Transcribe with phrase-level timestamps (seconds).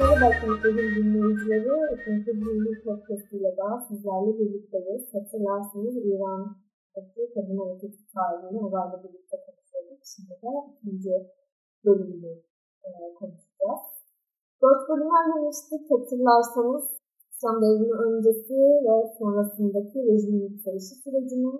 [0.00, 1.74] Merhaba Konuşalım dinleyicileri.
[1.94, 5.04] Ikinci Birliği Podcast ile daha sizlerle birlikteyiz.
[5.14, 10.00] Hatırlarsınız İran'daki kadın hareketi tarihini olayla birlikte konuşuyorduk.
[10.12, 11.14] Şimdi de ikinci
[11.84, 12.32] bölümünü
[12.86, 13.84] e, konuşacağız.
[14.62, 15.82] Dört bölüm hallemiştik.
[15.92, 16.84] Hatırlarsanız
[17.32, 21.54] İslam devrimi öncesi ve sonrasındaki rejim yükselişi sürecini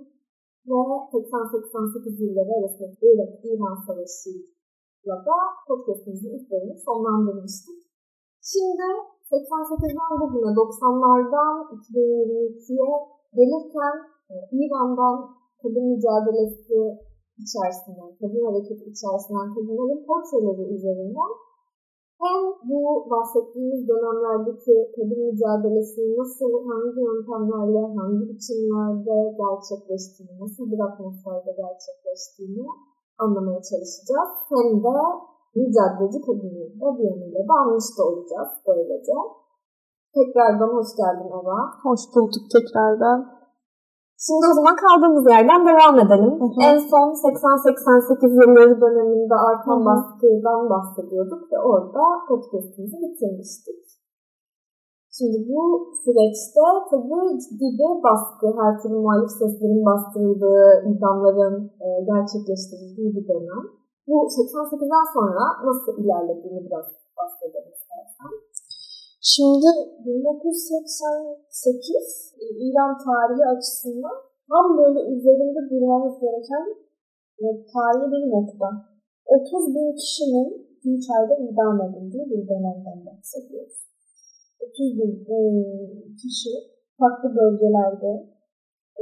[0.71, 0.81] ve
[1.13, 5.37] 80-88 yılları arasındaki Irak-İran Savaşı'yla da
[5.69, 7.90] podcastimizin ilk bölümünü sonlandırmıştık.
[8.43, 8.87] Şimdi
[9.31, 12.91] 88'den bugüne 90'lardan 2022'ye
[13.37, 13.95] gelirken
[14.33, 15.17] e, İran'dan
[15.63, 16.79] kadın mücadelesi
[17.43, 21.33] içerisinden, kadın hareketi içerisinden kadınların portreleri üzerinden
[22.23, 22.41] hem
[22.71, 32.67] bu bahsettiğimiz dönemlerdeki kadın mücadelesinin nasıl, hangi yöntemlerle, hangi biçimlerde gerçekleştiğini, nasıl bir atmosferde gerçekleştiğini
[33.23, 34.33] anlamaya çalışacağız.
[34.53, 34.97] Hem de
[35.57, 39.17] mücadeleci kadınıyla bir da anmış da olacağız böylece.
[40.17, 41.59] Tekrardan hoş geldin Eva.
[41.87, 43.19] Hoş bulduk tekrardan.
[44.25, 46.33] Şimdi o zaman kaldığımız yerden devam edelim.
[46.43, 46.61] Hı hı.
[46.69, 49.89] En son 80-88 yılları döneminde artan hı hı.
[49.89, 53.81] baskıdan bahsediyorduk ve orada podcastimizi bitirmiştik.
[55.17, 55.63] Şimdi bu
[56.03, 63.80] süreçte tabii ciddi bir baskı, her türlü muhalif seslerin bastırıldığı, idamların e, gerçekleştirildiği bir dönem.
[64.11, 66.87] Bu 88'den sonra nasıl ilerlediğini biraz
[67.19, 68.33] bahsedelim istersen.
[69.33, 69.69] Şimdi
[70.05, 74.17] 1988 e, İran tarihi açısından
[74.49, 76.67] tam böyle üzerinde durmamız gereken
[77.43, 78.69] e, tarihi bir nokta.
[79.27, 80.49] 30 bin kişinin
[80.85, 83.79] 3 ayda idam edildiği bir dönemden bahsediyoruz.
[84.61, 85.39] 30 bin e,
[86.21, 86.53] kişi
[86.99, 88.13] farklı bölgelerde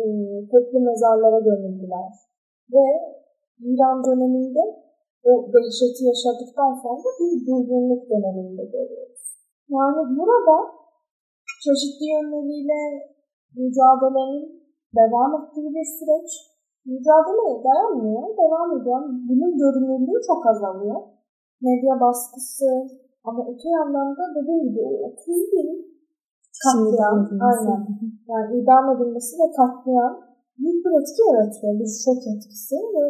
[0.01, 0.03] e,
[0.51, 2.11] toplu mezarlara gömüldüler.
[2.73, 2.85] Ve
[3.61, 4.88] İran döneminde
[5.31, 9.25] o dehşeti yaşadıktan sonra bir durgunluk döneminde görüyoruz.
[9.77, 10.57] Yani burada
[11.65, 12.81] çeşitli yönleriyle
[13.57, 14.45] mücadelenin
[14.99, 16.31] devam ettiği bir süreç.
[16.93, 19.01] Mücadeleye dayanmıyor, devam ediyor.
[19.29, 21.01] Bunun görünürlüğü çok azalıyor.
[21.67, 22.69] Medya baskısı
[23.25, 25.69] ama öte yandan da dediğim gibi 30 bin
[26.65, 27.19] katliam,
[27.49, 27.81] aynen.
[28.31, 30.13] Yani idam edilmesi ve katliam
[30.59, 31.73] büyük bir etki yaratıyor.
[31.81, 33.05] Bir şok etkisi ve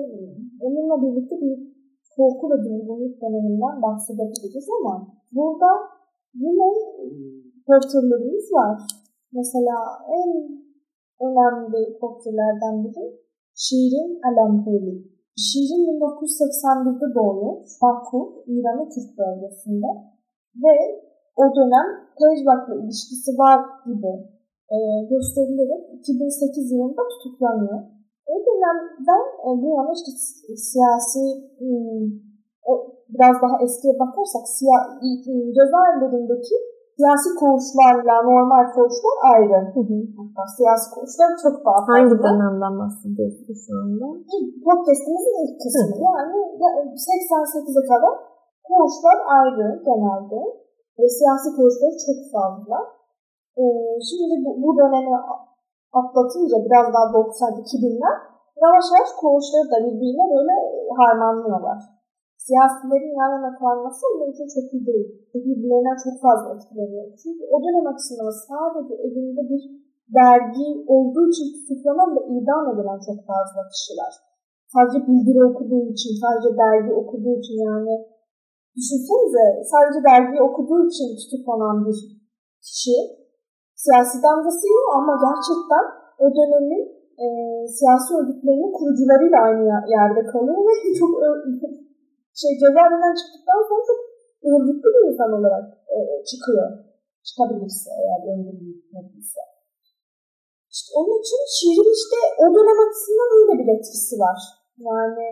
[0.64, 1.77] onunla birlikte bir
[2.18, 4.94] korku ve durgunluk döneminden bahsedebiliriz ama
[5.36, 5.70] burada
[6.44, 6.68] yine
[7.66, 8.76] portföylerimiz var.
[9.38, 9.76] Mesela
[10.18, 10.30] en
[11.26, 13.04] önemli portföylerden biri
[13.64, 14.94] Şirin Alamhuli.
[15.46, 17.54] Şirin 1981'de doğuyor.
[17.82, 19.90] Baku, İran'ın Türk bölgesinde.
[20.62, 20.74] Ve
[21.42, 24.12] o dönem Pejvak'la ilişkisi var gibi
[24.74, 24.76] e,
[25.10, 27.97] gösterilerek 2008 yılında tutuklanıyor.
[28.32, 29.24] O dönemden
[29.62, 30.12] bu yana işte
[30.70, 31.22] siyasi
[31.58, 32.04] hmm,
[33.14, 34.76] biraz daha eskiye bakarsak siya,
[35.56, 36.56] cezaevlerindeki
[36.98, 39.60] siyasi koğuşlarla normal koğuşlar ayrı.
[39.74, 39.98] Hı hı.
[40.18, 41.94] Hatta siyasi koğuşlar çok daha fazla.
[41.96, 44.06] Hangi dönemden bahsediyorsun şu anda?
[44.66, 45.94] Podcast'imizin ilk kısmı.
[45.96, 46.00] Hı.
[46.06, 46.38] Yani
[47.06, 48.14] 88'e kadar
[48.68, 50.40] koğuşlar ayrı genelde.
[50.98, 52.78] Ve siyasi koğuşlar çok fazla.
[53.58, 53.64] Ee,
[54.08, 55.12] şimdi bu, bu dönemi
[55.98, 58.16] atlatınca biraz daha 90-2000'ler
[58.62, 60.56] yavaş yavaş koğuşları da birbirine böyle
[61.00, 61.78] harmanlıyorlar.
[62.44, 65.06] Siyasilerin yan yana kalması için çok iyi değil.
[65.34, 67.04] Birbirlerinden çok fazla etkileniyor.
[67.22, 69.62] Çünkü o dönem açısından sadece elinde bir
[70.18, 74.12] dergi olduğu için tutuklanan ve idam edilen çok fazla kişiler.
[74.74, 77.94] Sadece bildiri okuduğu için, sadece dergi okuduğu için yani
[78.76, 81.98] düşünsenize sadece dergi okuduğu için tutuklanan bir
[82.66, 82.96] kişi
[83.82, 85.84] siyasi damgası yok ama gerçekten
[86.24, 86.82] o dönemin
[87.24, 87.26] e,
[87.76, 89.64] siyasi örgütlerinin kurucularıyla aynı
[89.96, 91.12] yerde kalıyor ve çok
[92.40, 94.00] şey cezaevinden çıktıktan sonra çok
[94.50, 95.98] örgütlü bir insan olarak e,
[96.30, 96.68] çıkıyor.
[97.26, 99.42] Çıkabilirse eğer öldürülmediyse.
[100.74, 104.38] İşte onun için şiirin işte o dönem açısından öyle bir etkisi var.
[104.88, 105.26] Yani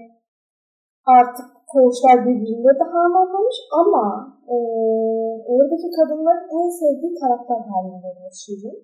[1.19, 4.05] artık koğuşlar birbirine de harmanlamış ama
[4.55, 4.57] e,
[5.53, 8.79] oradaki kadınların en sevdiği karakter haline geliyor Şirin.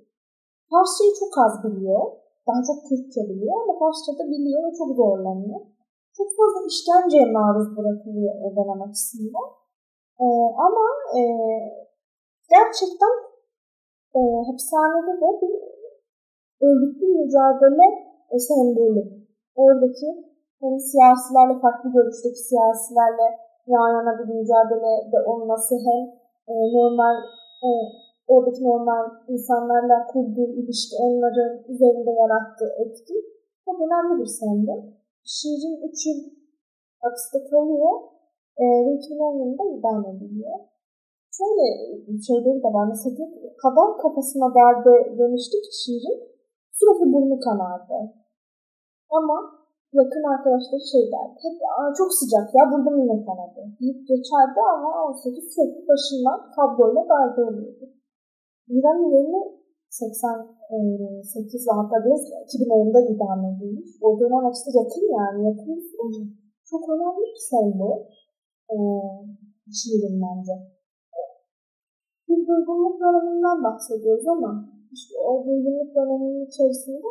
[0.71, 2.03] Farsçayı çok az biliyor.
[2.47, 5.61] Daha çok Türkçe biliyor ama Farsça da biliyor ve çok zorlanıyor.
[6.17, 9.49] Çok fazla işkenceye maruz bırakılıyor o dönem açısından.
[10.25, 10.27] E,
[10.67, 10.87] ama
[11.19, 11.21] e,
[12.55, 13.15] gerçekten
[14.19, 15.55] e, hapishanede de bir
[16.69, 17.87] örgütlü mücadele
[18.33, 19.03] e, sembolü.
[19.55, 20.32] Oradaki
[20.63, 23.27] hem siyasilerle, farklı görüşteki siyasilerle
[23.67, 26.03] yan yana bir mücadelede olması hem
[26.51, 27.17] e, normal
[27.67, 27.69] e,
[28.33, 33.15] oradaki normal insanlarla kurduğu ilişki, onların üzerinde yarattığı etki
[33.65, 34.83] çok önemli bir sembol.
[35.25, 36.19] Şiirin 3 yıl
[37.03, 37.93] hapiste kalıyor
[38.63, 40.59] e, ve 2010 yılında idam ediliyor.
[41.39, 41.67] şöyle
[42.27, 42.87] şeyleri de var.
[42.89, 43.25] Mesela
[43.63, 46.19] kadar kafasına darbe demişti ki şiirin
[46.79, 47.99] sürekli burnu kanardı.
[49.11, 49.62] Ama
[49.99, 51.37] yakın arkadaşları şey derdi.
[51.45, 51.57] Hep
[51.99, 53.61] çok sıcak ya burada yine kanadı.
[53.81, 57.85] Deyip geçerdi ama 18 sürekli başından kabloyla darbe oluyordu.
[58.75, 59.43] İran'ın yerini
[59.99, 63.91] 88 hatta biz 2010'da idam edilmiş.
[64.07, 65.79] O dönem açıkçası yakın yani yakın.
[66.71, 67.91] Çok önemli bir şey bu.
[68.73, 68.77] Ee,
[69.79, 70.55] şiirin bence.
[72.29, 74.51] Bir durgunluk döneminden bahsediyoruz ama
[74.93, 77.11] işte o durgunluk döneminin içerisinde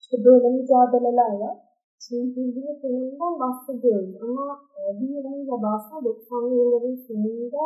[0.00, 1.71] işte böyle mücadeleler var.
[2.04, 4.46] Şimdi durgunluk döneminden bahsediyoruz ama
[4.78, 6.14] e, bir yılın da bahsediyor.
[6.18, 7.64] 90'lı yılların sonunda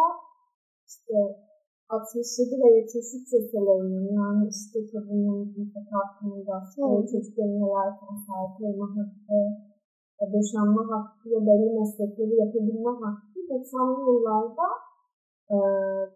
[0.91, 1.17] işte
[1.89, 9.39] 67 ve 73 yasalarının yani işte kadının nefes hakkını bastığı, çocukların velayeten sahip olma hakkı,
[10.21, 14.69] e, boşanma hakkı ve belli meslekleri yapabilme hakkı 90'lı yıllarda
[15.55, 15.57] e,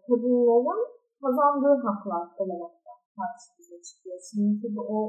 [0.05, 0.81] kadınların
[1.21, 4.19] kazandığı haklar olarak da karşımıza çıkıyor.
[4.29, 4.99] Şimdi bu o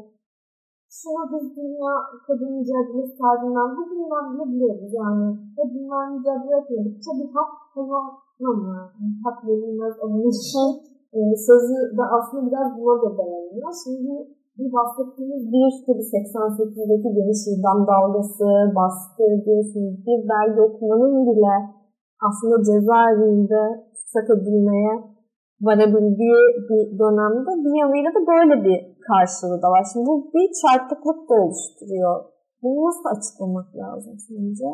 [0.97, 1.95] şuna biz dünya
[2.27, 4.93] kadın mücadelesi tarzından bugünden bile biliyoruz.
[5.01, 8.83] Yani kadınlar mücadele etmedikçe bir hak kazanamıyor.
[9.01, 10.37] Yani hak verilmez alınır.
[11.17, 13.73] e, sözü de aslında biraz buna da dayanıyor.
[13.85, 14.15] Şimdi
[14.59, 18.49] bir bahsettiğimiz bir tabi 88'deki geniş idam dalgası,
[18.79, 19.25] baskı,
[20.07, 21.55] bir belge okumanın bile
[22.27, 23.63] aslında cezaevinde
[23.95, 25.12] tutsak edilmeye
[25.67, 28.79] varabildiği bir dönemde bir yanıyla da böyle bir
[29.09, 29.85] karşılığı da var.
[29.93, 32.15] Şimdi bu bir çarpıklık da oluşturuyor.
[32.63, 34.69] Bunu nasıl açıklamak lazım sence?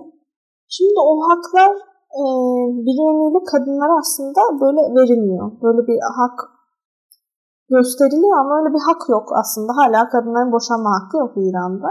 [0.77, 1.73] Şimdi o haklar
[2.21, 2.23] e,
[2.87, 5.47] bir yanıyla kadınlara aslında böyle verilmiyor.
[5.63, 6.39] Böyle bir hak
[7.75, 9.73] gösteriliyor ama öyle bir hak yok aslında.
[9.81, 11.91] Hala kadınların boşanma hakkı yok İran'da.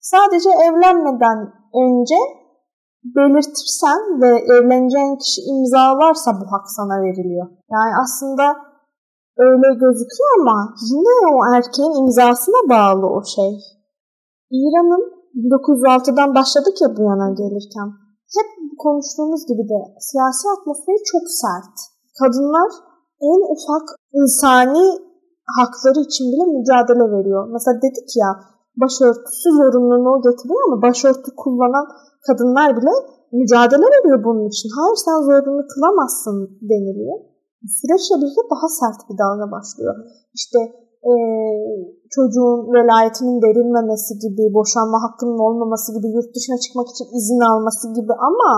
[0.00, 1.38] Sadece evlenmeden
[1.82, 2.18] önce
[3.04, 7.46] belirtirsen ve evleneceğin kişi imzalarsa bu hak sana veriliyor.
[7.74, 8.44] Yani aslında
[9.46, 13.52] öyle gözüküyor ama yine o erkeğin imzasına bağlı o şey.
[14.50, 15.04] İran'ın
[15.34, 17.88] 1906'dan başladık ya bu yana gelirken.
[18.36, 18.48] Hep
[18.84, 21.76] konuştuğumuz gibi de siyasi atmosferi çok sert.
[22.20, 22.70] Kadınlar
[23.30, 23.86] en ufak
[24.18, 24.86] insani
[25.58, 27.48] hakları için bile mücadele veriyor.
[27.54, 28.30] Mesela dedik ya
[28.82, 31.86] başörtüsü zorunluluğu getiriyor ama başörtü kullanan
[32.26, 32.94] kadınlar bile
[33.40, 34.68] mücadele veriyor bunun için.
[34.76, 36.36] Hayır sen zorunlu kılamazsın
[36.70, 37.18] deniliyor.
[37.78, 39.94] Süreçle birlikte daha sert bir dalga başlıyor.
[40.38, 40.58] İşte
[41.10, 41.12] e,
[42.14, 48.14] çocuğun velayetinin verilmemesi gibi, boşanma hakkının olmaması gibi, yurt dışına çıkmak için izin alması gibi
[48.28, 48.50] ama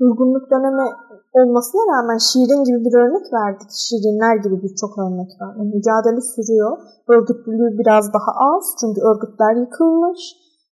[0.00, 0.86] durgunluk dönemi
[1.38, 3.70] olmasına rağmen şiirin gibi bir örnek verdik.
[3.84, 5.52] Şirinler gibi birçok örnek var.
[5.58, 6.72] Yani mücadele sürüyor.
[7.14, 10.20] Örgütlülüğü biraz daha az çünkü örgütler yıkılmış,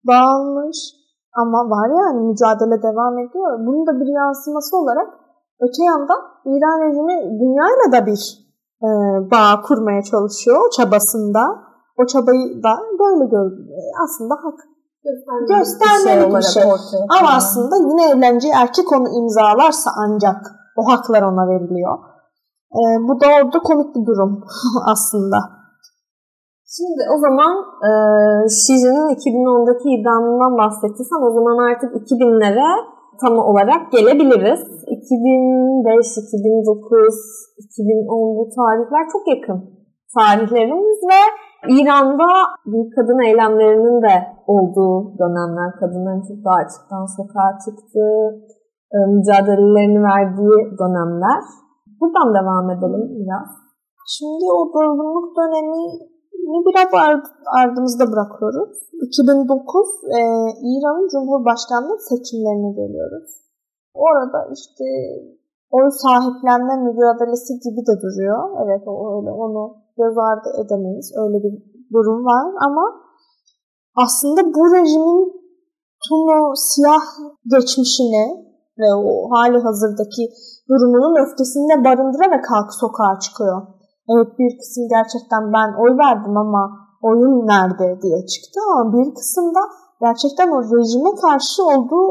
[0.08, 0.78] dağılmış
[1.40, 3.50] ama var yani mücadele devam ediyor.
[3.66, 5.08] Bunun da bir yansıması olarak
[5.60, 8.22] öte yandan İran rejimi dünyayla da bir
[8.86, 8.88] e,
[9.30, 11.40] bağ kurmaya çalışıyor çabasında.
[11.98, 13.68] O çabayı da böyle görüyor.
[14.04, 14.58] Aslında hak
[15.48, 16.62] göstermelik bir şey.
[16.62, 17.00] şey.
[17.18, 20.36] Ama aslında yine evleneceği erkek onu imzalarsa ancak
[20.76, 21.98] o haklar ona veriliyor.
[22.72, 24.44] E, bu da orada komik bir durum
[24.92, 25.36] aslında.
[26.74, 27.52] Şimdi o zaman
[27.88, 27.90] e,
[28.60, 32.68] Şirin'in 2010'daki idamından bahsettiysen o zaman artık 2000'lere
[33.20, 34.62] tam olarak gelebiliriz.
[34.96, 37.14] 2005, 2009,
[37.58, 39.58] 2010 bu tarihler çok yakın
[40.18, 41.20] tarihlerimiz ve
[41.76, 42.30] İran'da
[42.70, 44.14] büyük kadın eylemlerinin de
[44.46, 45.68] olduğu dönemler.
[45.80, 48.18] Kadınların çok daha açıktan sokağa çıktığı,
[48.94, 51.42] e, mücadelelerini verdiği dönemler.
[52.00, 53.48] Buradan devam edelim biraz.
[54.14, 55.82] Şimdi o durgunluk dönemi
[56.66, 57.24] biraz ard,
[57.60, 58.72] ardımızda bırakıyoruz.
[58.92, 60.20] 2009 e,
[60.70, 63.30] İran'ın Cumhurbaşkanlığı seçimlerine geliyoruz.
[63.94, 64.84] Orada işte
[65.70, 68.40] oy sahiplenme mücadelesi gibi de duruyor.
[68.62, 69.62] Evet o öyle onu
[69.98, 71.12] göz ardı edemeyiz.
[71.22, 71.54] Öyle bir
[71.92, 72.84] durum var ama
[74.04, 75.22] aslında bu rejimin
[76.04, 77.04] tüm o siyah
[77.54, 78.26] geçmişini
[78.78, 80.24] ve o hali hazırdaki
[80.68, 83.62] durumunun öfkesini de barındırarak halk sokağa çıkıyor.
[84.12, 86.62] Evet bir kısım gerçekten ben oy verdim ama
[87.02, 89.60] oyun nerede diye çıktı ama bir kısım da
[90.00, 92.08] gerçekten o rejime karşı olduğu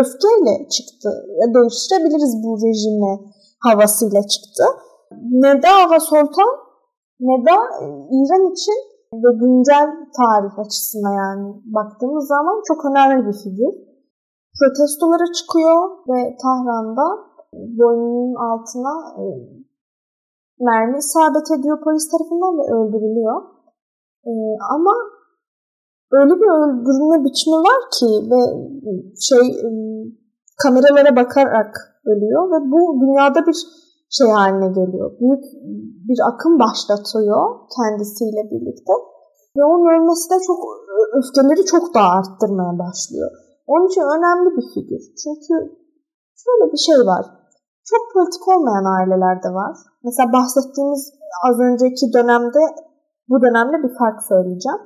[0.00, 1.08] öfkeyle çıktı.
[1.54, 3.12] Değiştirebiliriz bu rejime
[3.66, 4.64] havasıyla çıktı.
[5.30, 6.52] Ne de Ava Sultan
[7.20, 7.54] ne de
[8.16, 8.78] İran için
[9.22, 9.88] ve güncel
[10.18, 13.74] tarih açısından yani baktığımız zaman çok önemli bir figür.
[14.58, 17.06] Protestolara çıkıyor ve Tahran'da
[17.52, 19.24] boynunun altına e,
[20.60, 23.42] mermi isabet ediyor polis tarafından ve öldürülüyor.
[24.26, 24.30] Ee,
[24.74, 24.94] ama
[26.12, 28.40] öyle bir öldürme biçimi var ki ve
[29.28, 29.44] şey
[30.62, 31.72] kameralara bakarak
[32.06, 33.56] ölüyor ve bu dünyada bir
[34.10, 35.08] şey haline geliyor.
[35.20, 35.44] Büyük
[36.08, 37.42] bir akım başlatıyor
[37.76, 38.92] kendisiyle birlikte.
[39.56, 40.60] Ve onun ölmesi de çok
[41.18, 43.30] öfkeleri çok daha arttırmaya başlıyor.
[43.66, 45.02] Onun için önemli bir figür.
[45.22, 45.54] Çünkü
[46.44, 47.24] şöyle bir şey var.
[47.90, 49.74] Çok politik olmayan aileler de var.
[50.04, 51.02] Mesela bahsettiğimiz
[51.46, 52.62] az önceki dönemde
[53.28, 54.80] bu dönemde bir fark söyleyeceğim.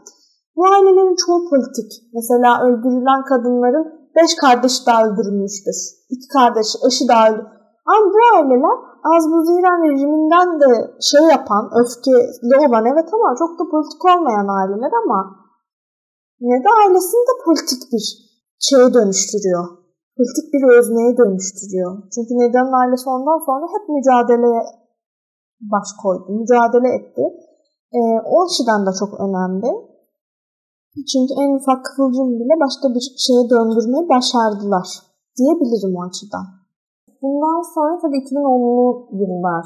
[0.56, 1.90] Bu ailelerin çoğu politik.
[2.14, 3.86] Mesela öldürülen kadınların
[4.16, 5.76] beş kardeşi daha öldürülmüştür.
[6.14, 7.58] İki kardeşi, eşi daha öldürülmüştür.
[7.90, 8.76] Ama bu aileler
[9.14, 14.48] az bu İran rejiminden de şey yapan, öfkeli olan evet ama çok da politik olmayan
[14.58, 15.20] aileler ama
[16.40, 18.04] yine de ailesini de politik bir
[18.58, 19.77] şeye dönüştürüyor.
[20.18, 21.90] Politik bir özneye dönüştürüyor.
[22.14, 24.62] Çünkü Nedan'ın ailesi ondan sonra hep mücadeleye
[25.72, 27.25] baş koydu, mücadele etti.
[27.98, 28.00] E,
[28.32, 29.70] o açıdan da çok önemli.
[31.10, 34.88] Çünkü en ufak kıvılcım bile başka bir şeye döndürmeyi başardılar
[35.38, 36.46] diyebilirim o açıdan.
[37.22, 38.87] Bundan sonra tabii 2010'lu
[39.20, 39.62] yıllara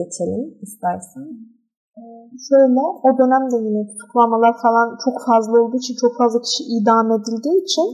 [0.00, 1.26] geçelim istersen.
[1.98, 2.02] Ee,
[2.48, 7.58] şöyle o dönemde yine tutuklamalar falan çok fazla olduğu için çok fazla kişi idam edildiği
[7.64, 7.88] için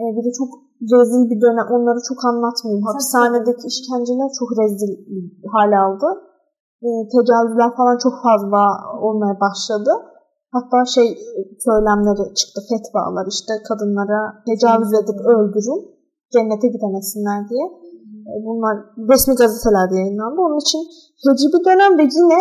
[0.00, 2.84] e, bir de çok rezil bir dönem onları çok anlatmayayım.
[2.88, 4.92] Hapishanedeki işkenceler çok rezil
[5.54, 6.08] hal aldı.
[6.86, 8.62] E, tecavüzler falan çok fazla
[9.06, 9.92] olmaya başladı.
[10.54, 11.08] Hatta şey
[11.66, 15.80] söylemleri çıktı fetvalar işte kadınlara tecavüz edip öldürün
[16.32, 17.64] cennete gidemesinler diye.
[18.30, 18.74] E, bunlar
[19.10, 20.38] resmi gazetelerde yayınlandı.
[20.46, 20.82] Onun için
[21.22, 22.38] feci bir dönem ve yine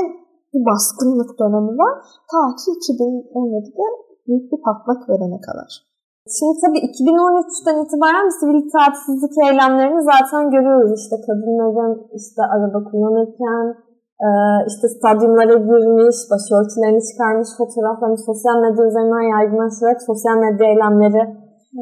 [0.54, 1.94] bir baskınlık dönemi var.
[2.32, 3.88] Ta ki 2017'de
[4.28, 5.85] büyük bir patlak verene kadar.
[6.34, 10.92] Şimdi tabii 2013'ten itibaren sivil itaatsizlik eylemlerini zaten görüyoruz.
[11.00, 13.66] İşte kadınların işte araba kullanırken,
[14.70, 21.22] işte stadyumlara girmiş, başörtülerini çıkarmış fotoğraflarını sosyal medya üzerinden yaygınlaştırarak sosyal medya eylemleri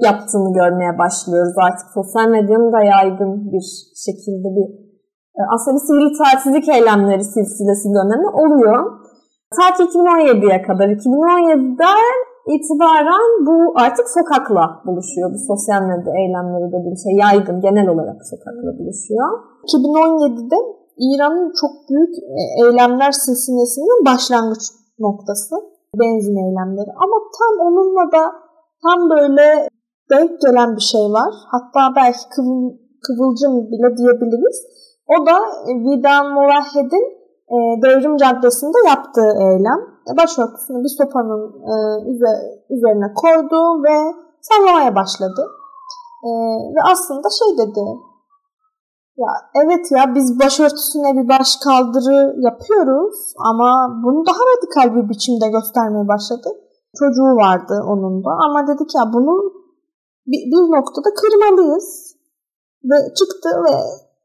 [0.07, 1.55] yaptığını görmeye başlıyoruz.
[1.67, 3.65] Artık sosyal medyanın da yaygın bir
[4.05, 4.67] şekilde bir
[5.53, 8.79] aslında bir sivil itaatsizlik eylemleri silsilesi dönemi oluyor.
[9.55, 10.88] Ta ki 2017'ye kadar.
[10.97, 12.15] 2017'den
[12.47, 15.27] itibaren bu artık sokakla buluşuyor.
[15.33, 19.29] Bu sosyal medya eylemleri dediğim şey yaygın genel olarak sokakla buluşuyor.
[19.67, 20.59] 2017'de
[21.07, 24.63] İran'ın çok büyük e, eylemler silsilesinin başlangıç
[25.00, 25.55] noktası
[26.01, 26.91] benzin eylemleri.
[27.03, 28.23] Ama tam onunla da
[28.83, 29.67] tam böyle
[30.12, 31.33] denk gelen bir şey var.
[31.51, 32.62] Hatta belki kıvıl,
[33.05, 34.57] kıvılcım bile diyebiliriz.
[35.13, 35.38] O da
[35.69, 37.05] e, Vida Murahed'in
[37.53, 39.92] e, Devrim Caddesi'nde yaptığı eylem.
[40.17, 41.43] Başörtüsünü bir sopanın
[41.74, 41.75] e,
[42.75, 43.95] üzerine koydu ve
[44.41, 45.48] sallamaya başladı.
[46.24, 46.29] E,
[46.75, 47.83] ve aslında şey dedi,
[49.17, 49.31] ya
[49.63, 53.15] evet ya biz başörtüsüne bir baş kaldırı yapıyoruz
[53.50, 53.69] ama
[54.03, 56.50] bunu daha radikal bir biçimde göstermeye başladı.
[57.00, 59.36] Çocuğu vardı onun da ama dedik ya bunu
[60.27, 62.13] bir, bir noktada kırmalıyız.
[62.83, 63.75] Ve çıktı ve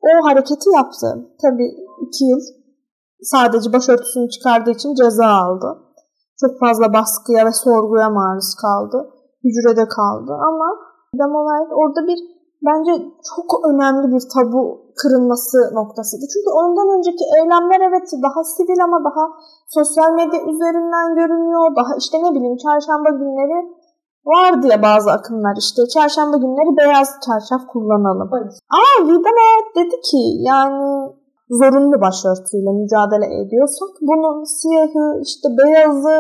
[0.08, 1.06] o hareketi yaptı.
[1.42, 1.64] Tabi
[2.06, 2.40] iki yıl
[3.22, 5.78] sadece başörtüsünü çıkardığı için ceza aldı.
[6.40, 9.10] Çok fazla baskıya ve sorguya maruz kaldı.
[9.44, 10.68] Hücrede kaldı ama
[11.14, 12.18] Demolayt orada bir
[12.68, 12.92] bence
[13.30, 14.62] çok önemli bir tabu
[15.00, 16.25] kırılması noktasıydı.
[16.32, 19.25] Çünkü ondan önceki eylemler evet daha sivil ama daha
[19.76, 21.76] sosyal medya üzerinden görünüyor.
[21.76, 23.58] Daha işte ne bileyim çarşamba günleri
[24.32, 28.30] vardı ya bazı akımlar işte çarşamba günleri beyaz çarşaf kullanalım.
[28.37, 28.52] Evet.
[28.76, 31.12] Ama Vidal dedi ki yani
[31.50, 36.17] zorunlu başörtüyle mücadele ediyorsak bunun siyahı işte beyazı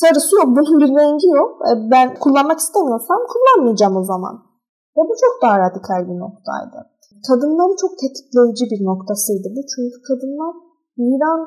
[0.00, 1.52] sarısı yok bunun bir rengi yok.
[1.68, 4.34] E, ben kullanmak istemiyorsam kullanmayacağım o zaman.
[4.96, 6.78] Ve bu çok daha radikal bir noktaydı.
[7.28, 9.60] Kadınları çok tetikleyici bir noktasıydı bu.
[9.72, 10.54] Çünkü kadınlar
[11.06, 11.40] İran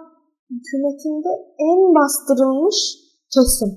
[0.50, 1.32] hükümetinde
[1.70, 2.80] en bastırılmış
[3.34, 3.72] kesim.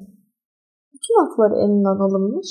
[0.94, 2.50] Bütün hakları elinden alınmış.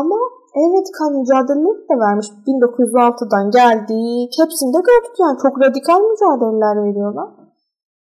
[0.00, 0.18] Ama
[0.62, 2.28] evet kan mücadeleleri de vermiş.
[2.46, 7.28] 1906'dan geldiği hepsinde gördük yani çok radikal mücadeleler veriyorlar.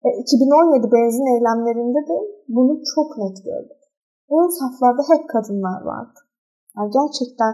[0.06, 2.16] E, 2017 benzin eylemlerinde de
[2.48, 3.80] bunu çok net gördük.
[4.36, 6.18] Ön saflarda hep kadınlar vardı.
[6.76, 7.52] Yani gerçekten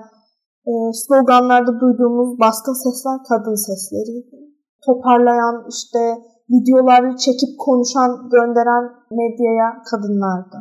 [0.71, 0.73] e,
[1.03, 4.17] sloganlarda duyduğumuz baskın sesler kadın sesleri.
[4.87, 6.03] Toparlayan işte
[6.51, 8.85] videoları çekip konuşan, gönderen
[9.21, 10.57] medyaya kadınlardı.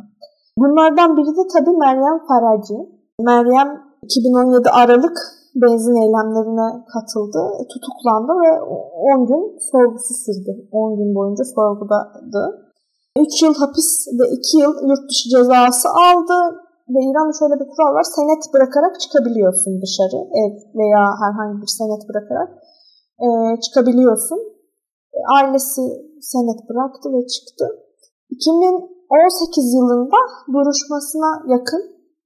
[0.58, 2.78] Bunlardan biri de tabii Meryem Faraci.
[3.20, 5.18] Meryem 2017 Aralık
[5.62, 7.40] benzin eylemlerine katıldı,
[7.72, 10.52] tutuklandı ve 10 gün sorgusu sürdü.
[10.72, 12.42] 10 gün boyunca sorgudadı.
[13.18, 16.38] 3 yıl hapis ve 2 yıl yurt dışı cezası aldı
[16.92, 18.06] ve İran'da şöyle bir kural var.
[18.16, 20.18] Senet bırakarak çıkabiliyorsun dışarı.
[20.42, 22.50] Ev veya herhangi bir senet bırakarak
[23.24, 23.26] e,
[23.64, 24.40] çıkabiliyorsun.
[25.16, 25.82] E, ailesi
[26.32, 27.66] senet bıraktı ve çıktı.
[28.30, 30.20] 2018 yılında
[30.54, 31.82] duruşmasına yakın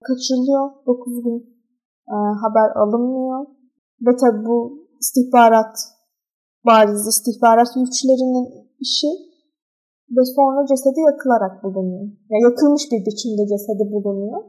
[0.06, 0.70] kaçırılıyor.
[0.86, 1.55] 9 gün
[2.14, 3.46] e, haber alınmıyor.
[4.06, 4.58] Ve tabi bu
[5.00, 5.74] istihbarat
[6.66, 8.46] bariz istihbarat güçlerinin
[8.80, 9.10] işi
[10.16, 12.06] ve sonra cesedi yakılarak bulunuyor.
[12.30, 14.40] Yani yakılmış bir biçimde cesedi bulunuyor.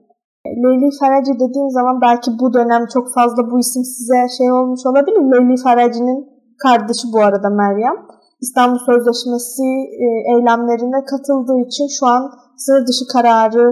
[0.63, 5.23] Leyli Faraci dediğim zaman belki bu dönem çok fazla bu isim size şey olmuş olabilir.
[5.31, 6.19] Leyli Faraci'nin
[6.63, 7.97] kardeşi bu arada Meryem.
[8.41, 9.67] İstanbul Sözleşmesi
[10.05, 12.21] e, eylemlerine katıldığı için şu an
[12.57, 13.65] sınır dışı kararı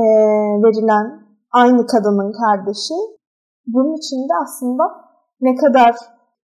[0.00, 0.02] e,
[0.64, 1.06] verilen
[1.52, 2.94] aynı kadının kardeşi.
[3.72, 4.84] Bunun için de aslında
[5.40, 5.92] ne kadar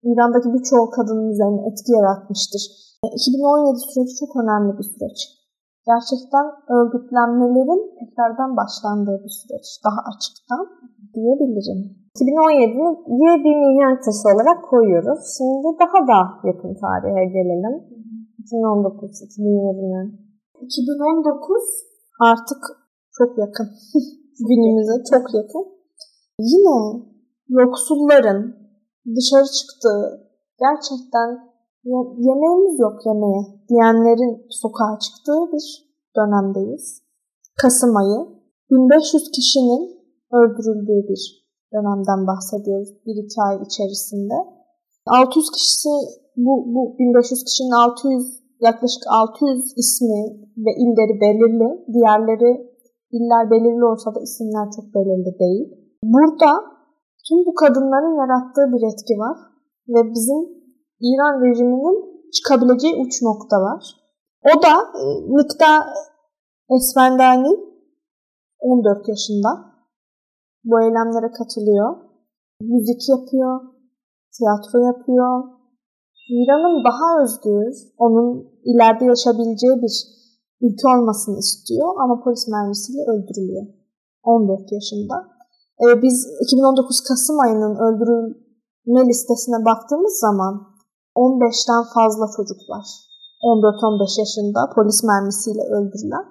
[0.08, 2.62] İran'daki birçok kadının üzerine etki yaratmıştır.
[3.18, 5.18] 2017 süreci çok önemli bir süreç.
[5.90, 9.66] Gerçekten örgütlenmelerin tekrardan başlandığı bir süreç.
[9.86, 10.62] Daha açıktan
[11.14, 11.80] diyebilirim.
[12.20, 15.20] 2017'yi bir mihenk taşı olarak koyuyoruz.
[15.36, 17.74] Şimdi daha da yakın tarihe gelelim.
[18.38, 20.18] 2019, 2020.
[20.60, 21.62] 2019
[22.30, 22.62] artık
[23.18, 23.68] çok yakın.
[24.48, 25.64] Günümüze çok yakın.
[26.40, 26.76] Yine
[27.48, 28.56] yoksulların
[29.16, 30.00] dışarı çıktığı
[30.64, 31.28] gerçekten
[32.28, 35.66] yemeğimiz yok yemeğe diyenlerin sokağa çıktığı bir
[36.16, 37.02] dönemdeyiz.
[37.62, 38.20] Kasım ayı
[38.70, 39.82] 1500 kişinin
[40.32, 41.22] öldürüldüğü bir
[41.72, 44.34] dönemden bahsediyoruz bir iki ay içerisinde.
[45.06, 45.88] 600 kişisi
[46.36, 50.22] bu, bu 1500 kişinin 600 yaklaşık 600 ismi
[50.64, 51.68] ve illeri belirli.
[51.94, 52.50] Diğerleri
[53.16, 55.66] iller belirli olsa da isimler çok belirli değil.
[56.04, 56.73] Burada
[57.26, 59.36] tüm bu kadınların yarattığı bir etki var
[59.88, 60.40] ve bizim
[61.00, 61.96] İran rejiminin
[62.34, 63.82] çıkabileceği uç nokta var.
[64.50, 65.04] O da e,
[65.36, 65.70] Nikta
[66.74, 67.52] Esfendani
[68.60, 69.50] 14 yaşında
[70.64, 71.96] bu eylemlere katılıyor.
[72.60, 73.60] Müzik yapıyor,
[74.36, 75.44] tiyatro yapıyor.
[76.28, 78.28] İran'ın daha özgür, onun
[78.64, 79.94] ileride yaşayabileceği bir
[80.64, 83.66] ülke olmasını istiyor ama polis mermisiyle öldürülüyor.
[84.22, 85.33] 14 yaşında.
[85.82, 90.54] Ee, biz 2019 Kasım ayının öldürülme listesine baktığımız zaman
[91.16, 92.86] 15'ten fazla çocuk var.
[93.42, 96.26] 14-15 yaşında polis mermisiyle öldürülen.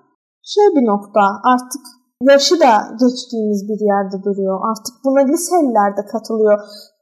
[0.54, 1.84] Şey bir nokta artık
[2.32, 4.58] yaşı da geçtiğimiz bir yerde duruyor.
[4.70, 6.58] Artık buna liseliler de katılıyor.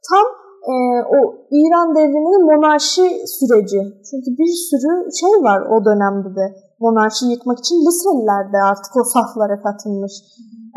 [0.08, 0.26] Tam
[0.72, 0.74] e,
[1.16, 1.18] o
[1.58, 3.80] İran devriminin monarşi süreci.
[4.08, 6.46] Çünkü bir sürü şey var o dönemde de.
[6.80, 10.12] Monarşi yıkmak için liseliler de artık o saflara katılmış.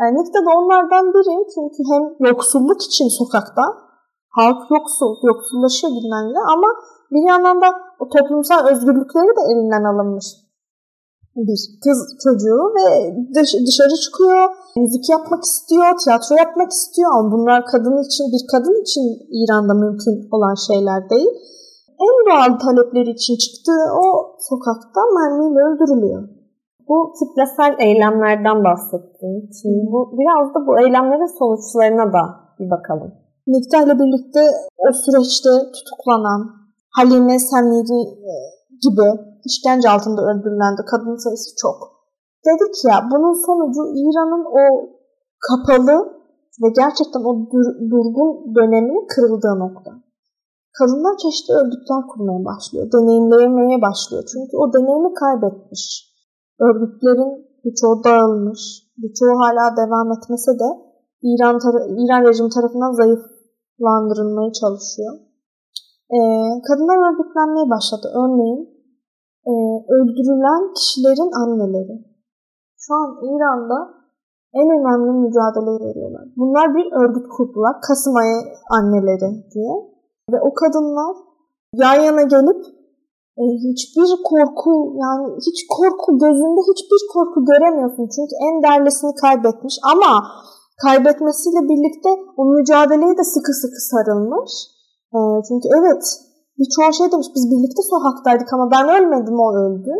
[0.00, 1.34] Yani Nikta da onlardan biri.
[1.54, 3.62] Çünkü hem yoksulluk için sokakta
[4.38, 6.68] halk yoksul, yoksullaşıyor günden ama
[7.12, 7.68] bir yandan da
[8.00, 10.26] o toplumsal özgürlükleri de elinden alınmış
[11.36, 12.86] bir kız çocuğu ve
[13.34, 14.44] dış, dışarı çıkıyor,
[14.76, 19.04] müzik yapmak istiyor, tiyatro yapmak istiyor ama bunlar kadın için, bir kadın için
[19.38, 21.32] İran'da mümkün olan şeyler değil.
[22.06, 24.06] En doğal talepleri için çıktığı o
[24.48, 26.22] sokakta mermiyle öldürülüyor.
[26.88, 29.34] Bu kitlesel eylemlerden bahsettim.
[29.58, 32.22] Şimdi bu biraz da bu eylemlerin sonuçlarına da
[32.58, 33.12] bir bakalım.
[33.46, 34.40] Nikta ile birlikte
[34.84, 36.40] o süreçte tutuklanan
[36.96, 38.32] Halime Semiri e,
[38.84, 39.08] gibi
[39.48, 41.78] işkence altında öldürülen kadın sayısı çok.
[42.46, 44.64] Dedik ya bunun sonucu İran'ın o
[45.46, 45.96] kapalı
[46.62, 49.90] ve gerçekten o dur, durgun döneminin kırıldığı nokta.
[50.78, 54.24] Kadınlar çeşitli örgütler kurmaya başlıyor, deneyimlemeye başlıyor.
[54.32, 56.05] Çünkü o deneyimi kaybetmiş.
[56.60, 57.32] Örgütlerin
[57.64, 58.62] birçoğu dağılmış,
[59.02, 60.68] birçoğu hala devam etmese de
[61.22, 61.56] İran,
[62.02, 65.12] İran rejimi tarafından zayıflandırılmaya çalışıyor.
[66.14, 66.18] Ee,
[66.68, 68.06] kadınlar örgütlenmeye başladı.
[68.22, 68.62] Örneğin
[69.50, 69.52] e,
[69.96, 71.96] öldürülen kişilerin anneleri.
[72.78, 73.78] Şu an İran'da
[74.54, 76.24] en önemli mücadeleyi veriyorlar.
[76.36, 77.74] Bunlar bir örgüt kurdular.
[77.88, 78.38] Kasım ayı
[78.70, 79.74] anneleri diye.
[80.32, 81.16] Ve o kadınlar
[81.74, 82.60] yan yana gelip
[83.70, 84.70] hiçbir korku
[85.02, 88.08] yani hiç korku gözünde hiçbir korku göremiyorsun.
[88.14, 90.12] Çünkü en değerlisini kaybetmiş ama
[90.84, 94.52] kaybetmesiyle birlikte o mücadeleye de sıkı sıkı sarılmış.
[95.16, 95.18] E,
[95.48, 96.02] çünkü evet
[96.58, 99.92] birçoğu şey demiş biz birlikte sokaktaydık ama ben ölmedim o öldü.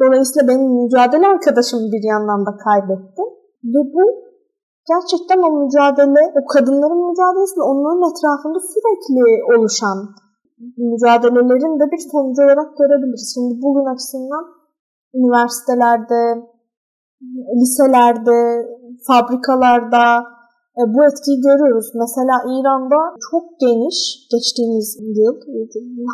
[0.00, 3.22] Dolayısıyla benim mücadele arkadaşım bir yandan da kaybetti.
[3.72, 4.04] Ve bu
[4.92, 9.22] gerçekten o mücadele, o kadınların mücadelesi ve onların etrafında sürekli
[9.52, 9.98] oluşan
[10.90, 13.30] mücadelelerin de bir sonucu olarak görebiliriz.
[13.34, 14.44] Şimdi bugün açısından
[15.14, 16.20] üniversitelerde,
[17.60, 18.38] liselerde,
[19.06, 20.04] fabrikalarda,
[20.78, 21.88] e, bu etkiyi görüyoruz.
[22.02, 23.98] Mesela İran'da çok geniş
[24.32, 25.34] geçtiğimiz yıl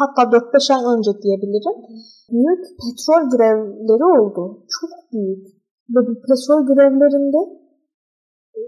[0.01, 1.77] hatta 4-5 ay önce diyebilirim
[2.33, 4.43] büyük petrol grevleri oldu.
[4.81, 5.47] Çok büyük.
[5.93, 7.41] Ve bu petrol grevlerinde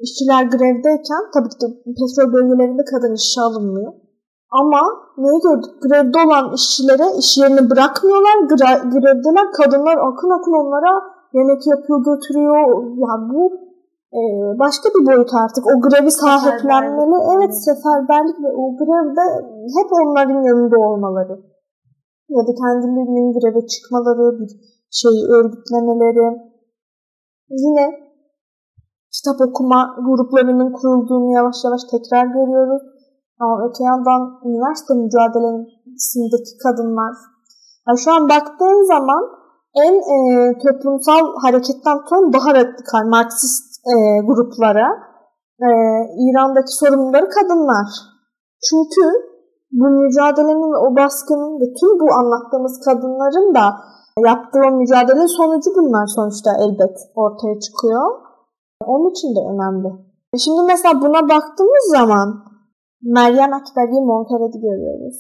[0.03, 1.67] işçiler grevdeyken tabii ki
[1.99, 3.93] petrol bölgelerinde kadın işe alınmıyor.
[4.51, 4.81] Ama
[5.23, 5.73] neyi gördük?
[5.85, 8.37] Grevde olan işçilere iş yerini bırakmıyorlar.
[8.95, 10.93] Grevdeler kadınlar akın akın onlara
[11.39, 12.61] yemek yapıyor, götürüyor.
[13.05, 13.43] Yani bu
[14.19, 14.21] e,
[14.63, 15.63] başka bir boyut artık.
[15.73, 17.17] O grevi sahiplenmeli.
[17.35, 19.25] Evet seferberlik ve o grevde
[19.77, 21.37] hep onların yanında olmaları.
[22.37, 24.51] ya da kendilerinin greve çıkmaları, bir
[24.91, 26.27] şeyi örgütlemeleri.
[27.51, 27.85] Yine
[29.15, 32.83] kitap okuma gruplarının kurulduğunu yavaş yavaş tekrar görüyoruz.
[33.41, 37.15] Ama öte yandan üniversite mücadelesindeki kadınlar.
[37.87, 39.23] Yani şu an baktığın zaman
[39.85, 40.17] en e,
[40.65, 43.95] toplumsal hareketten tutan daha radikal Marksist e,
[44.29, 44.89] gruplara
[45.67, 45.69] e,
[46.27, 47.89] İran'daki sorumluları kadınlar.
[48.69, 49.05] Çünkü
[49.73, 53.67] bu mücadelenin o baskının ve tüm bu anlattığımız kadınların da
[54.31, 58.07] yaptığı o mücadele sonucu bunlar sonuçta elbet ortaya çıkıyor.
[58.87, 59.89] Onun için de önemli.
[60.39, 62.29] Şimdi mesela buna baktığımız zaman
[63.15, 65.19] Meryem Akberi Montered'i görüyoruz.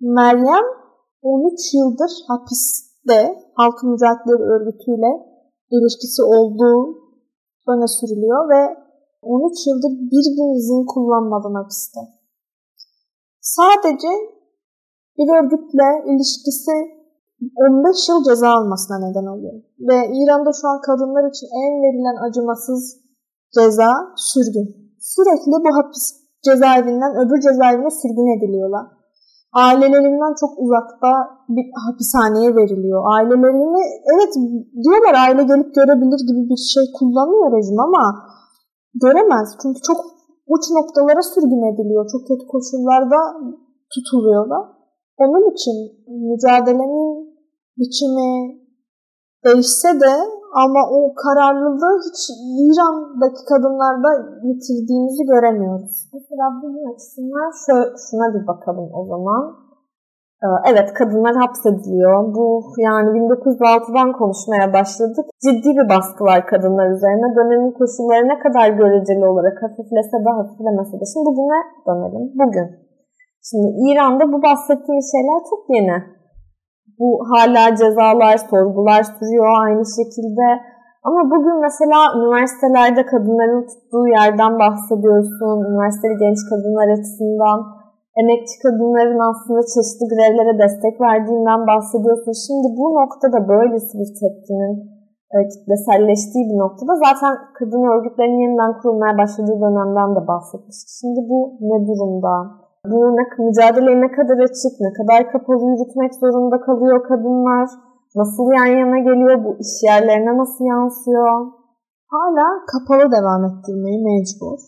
[0.00, 0.66] Meryem
[1.22, 3.18] 13 yıldır hapiste
[3.54, 5.12] Halk Mücadele Örgütü'yle
[5.70, 6.78] ilişkisi olduğu
[7.72, 8.62] öne sürülüyor ve
[9.22, 12.00] 13 yıldır bir gün izin kullanmadan hapiste.
[13.40, 14.12] Sadece
[15.18, 16.74] bir örgütle ilişkisi
[17.68, 19.54] 15 yıl ceza almasına neden oluyor.
[19.88, 22.82] Ve İran'da şu an kadınlar için en verilen acımasız
[23.54, 24.68] ceza sürgün.
[25.00, 28.86] Sürekli bu hapis cezaevinden öbür cezaevine sürgün ediliyorlar.
[29.52, 31.10] Ailelerinden çok uzakta
[31.54, 33.00] bir hapishaneye veriliyor.
[33.14, 34.32] Ailelerini evet
[34.84, 38.04] diyorlar aile gelip görebilir gibi bir şey kullanıyor rejim ama
[39.02, 39.48] göremez.
[39.62, 40.00] Çünkü çok
[40.52, 42.04] uç noktalara sürgün ediliyor.
[42.12, 43.18] Çok kötü koşullarda
[43.92, 44.64] tutuluyorlar.
[45.22, 45.76] Onun için
[46.30, 47.10] mücadelenin
[47.78, 48.60] biçimi
[49.44, 50.12] değişse de
[50.52, 52.20] ama o kararlılığı hiç
[52.64, 54.10] İran'daki kadınlarda
[54.48, 55.94] yitirdiğimizi göremiyoruz.
[56.14, 59.42] Mesela bunun açısından şöyle, şuna bir bakalım o zaman.
[60.44, 62.34] Ee, evet kadınlar hapsediliyor.
[62.34, 62.44] Bu
[62.78, 65.26] yani 1906'dan konuşmaya başladık.
[65.44, 67.36] Ciddi bir baskı var kadınlar üzerine.
[67.36, 71.04] Dönemin koşulları ne kadar göreceli olarak hafiflese de hafiflemese de.
[71.12, 72.24] Şimdi bugüne dönelim.
[72.40, 72.68] Bugün.
[73.48, 76.19] Şimdi İran'da bu bahsettiğim şeyler çok yeni.
[77.00, 80.46] Bu hala cezalar, sorgular sürüyor aynı şekilde.
[81.08, 85.56] Ama bugün mesela üniversitelerde kadınların tuttuğu yerden bahsediyorsun.
[85.70, 87.58] Üniversiteli genç kadınlar açısından
[88.20, 92.32] emekçi kadınların aslında çeşitli grevlere destek verdiğinden bahsediyorsun.
[92.46, 94.74] Şimdi bu noktada böylesi bir tepkinin
[95.34, 100.90] e, kitleselleştiği bir noktada zaten kadın örgütlerinin yeniden kurulmaya başladığı dönemden de bahsetmiştik.
[101.00, 101.38] Şimdi bu
[101.70, 102.59] ne durumda?
[102.86, 107.68] Bu ne, mücadele ne kadar açık, ne kadar kapalı yürütmek zorunda kalıyor kadınlar?
[108.16, 109.44] Nasıl yan yana geliyor?
[109.44, 111.46] Bu iş yerlerine nasıl yansıyor?
[112.14, 114.60] Hala kapalı devam ettirmeyi mecbur.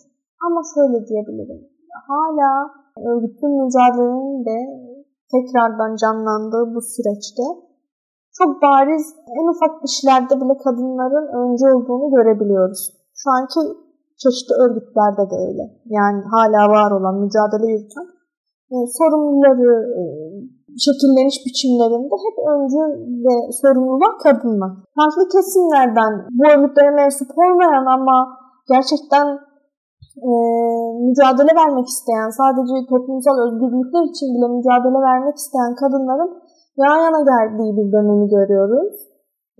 [0.47, 1.61] Ama şöyle diyebilirim.
[2.09, 2.51] Hala
[3.11, 4.59] örgütlü mücadelenin de
[5.33, 7.47] tekrardan canlandığı bu süreçte
[8.39, 9.05] çok bariz
[9.39, 12.83] en ufak işlerde bile kadınların önce olduğunu görebiliyoruz.
[13.15, 13.61] Şu anki
[14.23, 15.65] çeşitli örgütlerde de öyle.
[15.97, 18.07] Yani hala var olan mücadele yürüten
[18.73, 20.03] e, sorumluları e,
[20.85, 22.83] şekilleniş biçimlerinde hep öncü
[23.27, 24.73] ve sorumlu olan kadınlar.
[24.99, 28.17] Farklı kesimlerden bu örgütlere mensup olmayan ama
[28.73, 29.27] gerçekten
[30.29, 30.31] e,
[31.09, 36.33] mücadele vermek isteyen, sadece toplumsal özgürlükler için bile mücadele vermek isteyen kadınların
[36.83, 38.95] yan yana geldiği bir dönemi görüyoruz.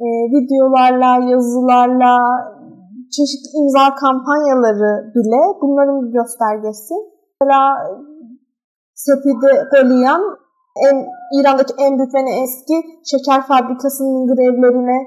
[0.05, 2.15] E, videolarla, yazılarla,
[3.17, 6.95] çeşitli imza kampanyaları bile bunların bir göstergesi.
[7.41, 7.63] Mesela
[9.05, 10.23] Sepide Goliyan
[10.87, 10.97] en,
[11.37, 12.77] İran'daki en büyük ve en eski
[13.11, 14.99] şeker fabrikasının grevlerine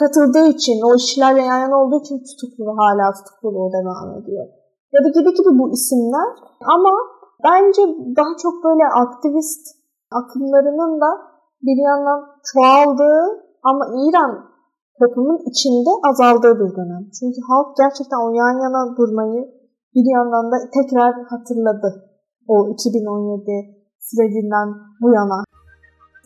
[0.00, 4.46] katıldığı için, o işçilerle yan yana olduğu için tutuklu hala tutukluluğu devam ediyor.
[4.94, 6.30] Ya da gibi gibi bu isimler.
[6.74, 6.92] Ama
[7.44, 7.82] bence
[8.18, 9.64] daha çok böyle aktivist
[10.20, 11.10] akımlarının da
[11.62, 12.20] bir yandan
[12.52, 13.20] çoğaldığı
[13.62, 14.49] ama İran
[15.00, 17.04] toplumun içinde azaldığı bir dönem.
[17.16, 19.40] Çünkü halk gerçekten o yan yana durmayı
[19.94, 21.88] bir yandan da tekrar hatırladı.
[22.48, 24.68] O 2017 sürecinden
[25.02, 25.38] bu yana.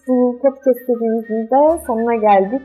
[0.09, 2.63] Bu podcast serimizin de sonuna geldik.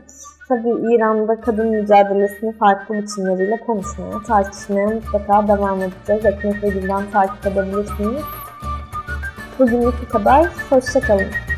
[0.48, 6.24] Tabii İran'da kadın mücadelesini farklı biçimleriyle konuşmaya, tartışmaya mutlaka devam edeceğiz.
[6.24, 8.22] Ekmek ve takip edebilirsiniz.
[9.58, 10.46] Bugünlük bu kadar.
[10.70, 11.49] Hoşçakalın.